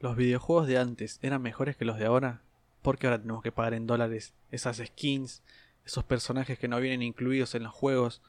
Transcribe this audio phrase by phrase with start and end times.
[0.00, 2.40] ¿Los videojuegos de antes eran mejores que los de ahora?
[2.80, 5.42] ¿Por qué ahora tenemos que pagar en dólares esas skins,
[5.84, 8.22] esos personajes que no vienen incluidos en los juegos?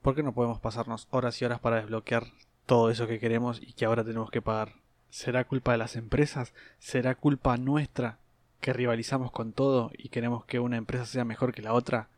[0.00, 2.28] ¿Por qué no podemos pasarnos horas y horas para desbloquear
[2.64, 4.76] todo eso que queremos y que ahora tenemos que pagar?
[5.10, 6.54] ¿Será culpa de las empresas?
[6.78, 8.16] ¿Será culpa nuestra
[8.62, 12.08] que rivalizamos con todo y queremos que una empresa sea mejor que la otra?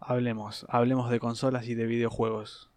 [0.00, 2.70] Hablemos, hablemos de consolas y de videojuegos.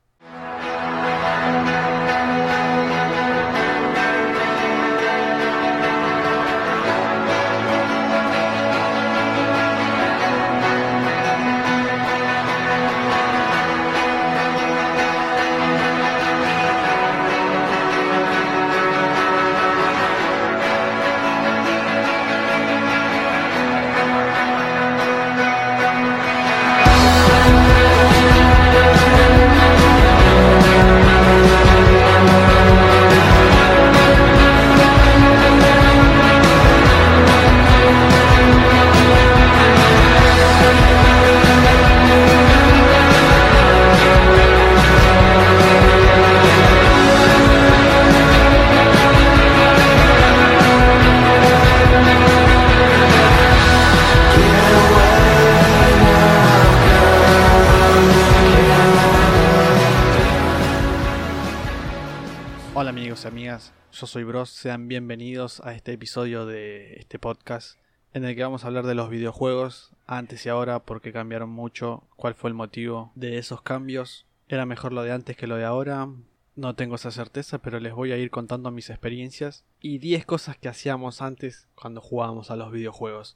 [62.81, 67.77] Hola amigos y amigas, yo soy Bros, sean bienvenidos a este episodio de este podcast
[68.13, 71.49] en el que vamos a hablar de los videojuegos antes y ahora, por qué cambiaron
[71.49, 75.57] mucho, cuál fue el motivo de esos cambios, era mejor lo de antes que lo
[75.57, 76.07] de ahora,
[76.55, 80.55] no tengo esa certeza, pero les voy a ir contando mis experiencias y 10 cosas
[80.55, 83.35] que hacíamos antes cuando jugábamos a los videojuegos.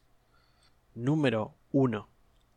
[0.95, 2.07] Número 1.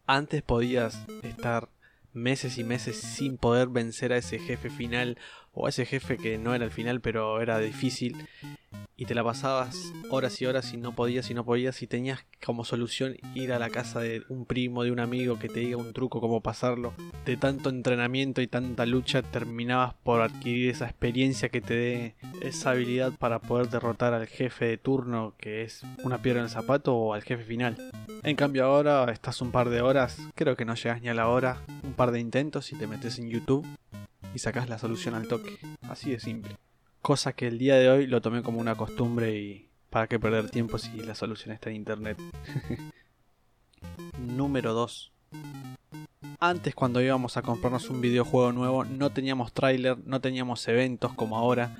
[0.06, 1.68] Antes podías estar
[2.16, 5.18] meses y meses sin poder vencer a ese jefe final
[5.52, 8.16] o a ese jefe que no era el final pero era difícil
[8.98, 12.24] y te la pasabas horas y horas y no podías y no podías y tenías
[12.44, 15.76] como solución ir a la casa de un primo, de un amigo que te diga
[15.76, 16.94] un truco cómo pasarlo.
[17.26, 22.70] De tanto entrenamiento y tanta lucha terminabas por adquirir esa experiencia que te dé esa
[22.70, 26.94] habilidad para poder derrotar al jefe de turno que es una piedra en el zapato
[26.94, 27.76] o al jefe final.
[28.22, 31.28] En cambio ahora estás un par de horas, creo que no llegas ni a la
[31.28, 33.66] hora, un par de intentos y te metes en YouTube
[34.34, 35.58] y sacas la solución al toque.
[35.88, 36.56] Así de simple.
[37.06, 40.50] Cosa que el día de hoy lo tomé como una costumbre y para qué perder
[40.50, 42.18] tiempo si la solución está en internet.
[44.18, 45.12] Número 2.
[46.40, 51.38] Antes cuando íbamos a comprarnos un videojuego nuevo no teníamos tráiler, no teníamos eventos como
[51.38, 51.76] ahora,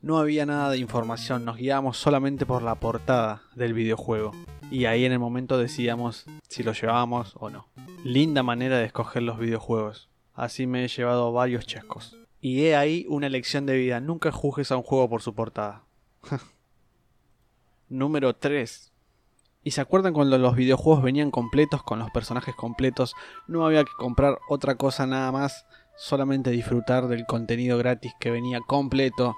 [0.00, 4.32] no había nada de información, nos guiábamos solamente por la portada del videojuego
[4.70, 7.68] y ahí en el momento decidíamos si lo llevábamos o no.
[8.02, 12.16] Linda manera de escoger los videojuegos, así me he llevado varios chescos.
[12.40, 15.84] Y he ahí una lección de vida, nunca juzgues a un juego por su portada.
[17.88, 18.92] Número 3.
[19.62, 23.14] ¿Y se acuerdan cuando los videojuegos venían completos con los personajes completos?
[23.46, 28.60] No había que comprar otra cosa nada más, solamente disfrutar del contenido gratis que venía
[28.66, 29.36] completo,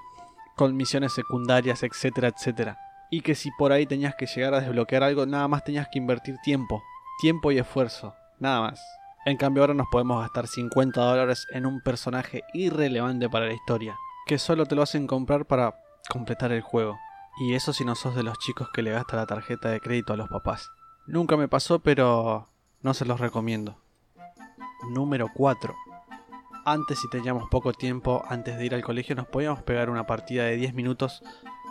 [0.55, 2.77] con misiones secundarias, etcétera, etcétera.
[3.11, 5.99] Y que si por ahí tenías que llegar a desbloquear algo, nada más tenías que
[5.99, 6.81] invertir tiempo,
[7.19, 8.81] tiempo y esfuerzo, nada más.
[9.25, 13.95] En cambio ahora nos podemos gastar 50 dólares en un personaje irrelevante para la historia,
[14.25, 15.75] que solo te lo hacen comprar para
[16.09, 16.99] completar el juego.
[17.39, 20.11] Y eso si no sos de los chicos que le gasta la tarjeta de crédito
[20.11, 20.69] a los papás.
[21.07, 22.49] Nunca me pasó, pero
[22.81, 23.77] no se los recomiendo.
[24.89, 25.73] Número 4.
[26.65, 30.43] Antes si teníamos poco tiempo, antes de ir al colegio, nos podíamos pegar una partida
[30.43, 31.23] de 10 minutos,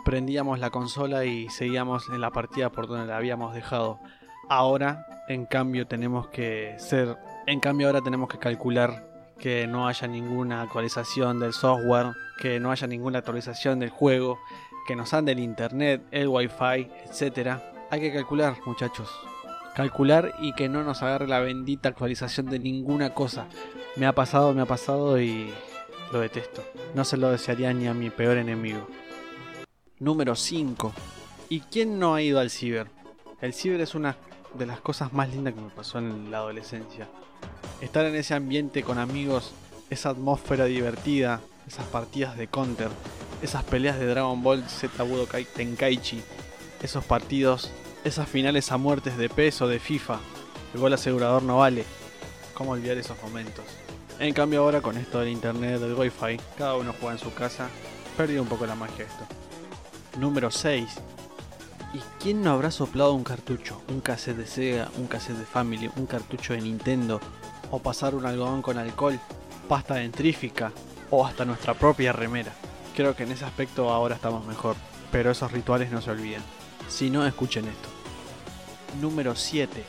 [0.06, 4.00] prendíamos la consola y seguíamos en la partida por donde la habíamos dejado.
[4.48, 7.18] Ahora, en cambio, tenemos que ser...
[7.46, 12.70] En cambio, ahora tenemos que calcular que no haya ninguna actualización del software, que no
[12.70, 14.38] haya ninguna actualización del juego,
[14.86, 17.58] que nos ande el internet, el wifi, etc.
[17.90, 19.10] Hay que calcular, muchachos.
[19.74, 23.46] Calcular y que no nos agarre la bendita actualización de ninguna cosa.
[23.96, 25.52] Me ha pasado, me ha pasado y
[26.12, 26.62] lo detesto.
[26.94, 28.86] No se lo desearía ni a mi peor enemigo.
[29.98, 30.92] Número 5.
[31.48, 32.86] ¿Y quién no ha ido al ciber?
[33.40, 34.16] El ciber es una
[34.54, 37.08] de las cosas más lindas que me pasó en la adolescencia.
[37.80, 39.52] Estar en ese ambiente con amigos,
[39.90, 42.88] esa atmósfera divertida, esas partidas de counter,
[43.42, 46.22] esas peleas de Dragon Ball Z Budokai Tenkaichi,
[46.82, 47.70] esos partidos,
[48.04, 50.18] esas finales a muertes de peso de FIFA,
[50.74, 51.84] el gol asegurador no vale.
[52.54, 53.64] ¿Cómo olvidar esos momentos?
[54.18, 57.68] En cambio ahora con esto del internet, del wifi, cada uno juega en su casa,
[58.16, 59.06] perdido un poco la magia.
[60.18, 60.88] Número 6.
[61.94, 63.82] ¿Y quién no habrá soplado un cartucho?
[63.88, 67.20] Un cassette de Sega, un cassette de Family, un cartucho de Nintendo,
[67.70, 69.20] o pasar un algodón con alcohol,
[69.68, 70.72] pasta dentrífica,
[71.10, 72.52] o hasta nuestra propia remera.
[72.96, 74.76] Creo que en ese aspecto ahora estamos mejor.
[75.10, 76.42] Pero esos rituales no se olviden.
[76.88, 77.90] Si no, escuchen esto.
[79.00, 79.84] Número 7.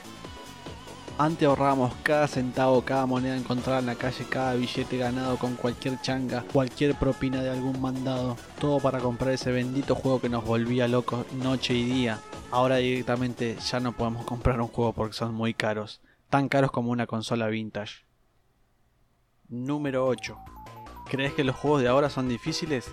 [1.18, 6.02] Antes ahorrábamos cada centavo, cada moneda encontrada en la calle, cada billete ganado con cualquier
[6.02, 10.88] changa, cualquier propina de algún mandado, todo para comprar ese bendito juego que nos volvía
[10.88, 12.20] locos noche y día.
[12.50, 16.02] Ahora directamente ya no podemos comprar un juego porque son muy caros,
[16.32, 18.06] tan caros como una consola vintage.
[19.50, 20.36] Número 8.
[21.12, 22.90] ¿Crees que los juegos de ahora son difíciles?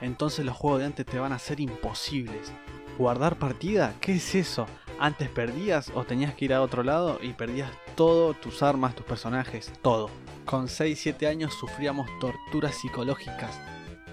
[0.00, 2.52] Entonces los juegos de antes te van a ser imposibles.
[2.98, 3.94] ¿Guardar partida?
[4.00, 4.66] ¿Qué es eso?
[4.98, 9.04] Antes perdías o tenías que ir a otro lado y perdías todo, tus armas, tus
[9.04, 10.08] personajes, todo.
[10.44, 13.58] Con 6-7 años sufríamos torturas psicológicas.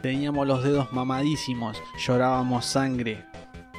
[0.01, 3.25] Teníamos los dedos mamadísimos, llorábamos sangre.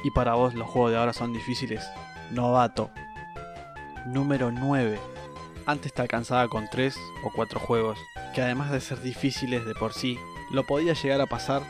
[0.03, 1.85] Y para vos los juegos de ahora son difíciles.
[2.31, 2.89] Novato.
[4.05, 4.99] Número 9.
[5.65, 7.99] Antes te alcanzaba con 3 o 4 juegos,
[8.33, 10.17] que además de ser difíciles de por sí,
[10.51, 11.63] lo podías llegar a pasar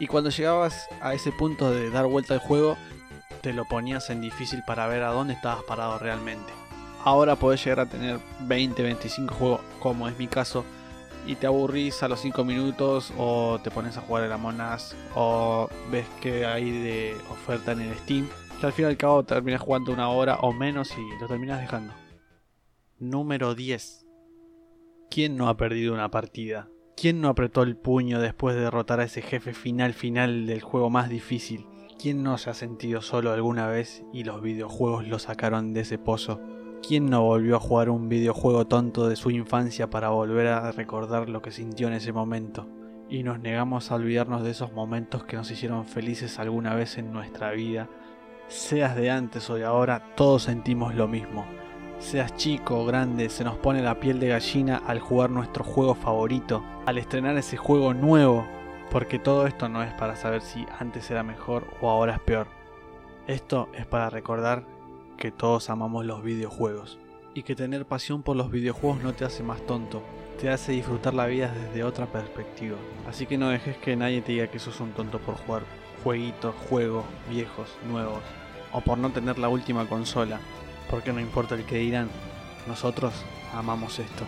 [0.00, 2.76] y cuando llegabas a ese punto de dar vuelta al juego,
[3.40, 6.52] te lo ponías en difícil para ver a dónde estabas parado realmente.
[7.04, 10.64] Ahora podés llegar a tener 20, 25 juegos, como es mi caso,
[11.26, 14.96] y te aburrís a los 5 minutos o te pones a jugar el Among Us
[15.14, 18.28] o ves que hay de oferta en el Steam,
[18.60, 21.60] que al fin y al cabo terminas jugando una hora o menos y lo terminas
[21.60, 21.92] dejando.
[22.98, 24.06] Número 10.
[25.10, 26.68] ¿Quién no ha perdido una partida?
[26.96, 30.90] ¿Quién no apretó el puño después de derrotar a ese jefe final final del juego
[30.90, 31.64] más difícil?
[32.00, 35.98] ¿Quién no se ha sentido solo alguna vez y los videojuegos lo sacaron de ese
[35.98, 36.40] pozo?
[36.80, 41.28] ¿Quién no volvió a jugar un videojuego tonto de su infancia para volver a recordar
[41.28, 42.68] lo que sintió en ese momento?
[43.10, 47.12] Y nos negamos a olvidarnos de esos momentos que nos hicieron felices alguna vez en
[47.12, 47.88] nuestra vida.
[48.46, 51.46] Seas de antes o de ahora, todos sentimos lo mismo.
[51.98, 55.96] Seas chico o grande, se nos pone la piel de gallina al jugar nuestro juego
[55.96, 58.46] favorito, al estrenar ese juego nuevo
[58.90, 62.48] porque todo esto no es para saber si antes era mejor o ahora es peor.
[63.26, 64.64] Esto es para recordar
[65.16, 66.98] que todos amamos los videojuegos.
[67.34, 70.02] Y que tener pasión por los videojuegos no te hace más tonto,
[70.40, 72.76] te hace disfrutar la vida desde otra perspectiva.
[73.06, 75.62] Así que no dejes que nadie te diga que sos un tonto por jugar
[76.02, 78.22] jueguitos, juegos, viejos, nuevos,
[78.72, 80.40] o por no tener la última consola,
[80.90, 82.08] porque no importa el que dirán,
[82.66, 83.12] nosotros
[83.52, 84.24] amamos esto.